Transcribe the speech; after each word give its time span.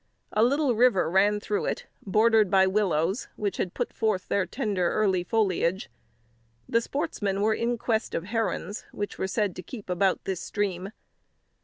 A 0.31 0.43
little 0.43 0.73
river 0.73 1.11
ran 1.11 1.39
through 1.39 1.65
it, 1.65 1.85
bordered 2.03 2.49
by 2.49 2.65
willows, 2.65 3.27
which 3.35 3.57
had 3.57 3.75
put 3.75 3.93
forth 3.93 4.29
their 4.29 4.47
tender 4.47 4.91
early 4.91 5.23
foliage. 5.23 5.91
The 6.67 6.81
sportsmen 6.81 7.39
were 7.41 7.53
in 7.53 7.77
quest 7.77 8.15
of 8.15 8.23
herons, 8.23 8.83
which 8.91 9.19
were 9.19 9.27
said 9.27 9.55
to 9.57 9.61
keep 9.61 9.91
about 9.91 10.23
this 10.23 10.39
stream. 10.41 10.89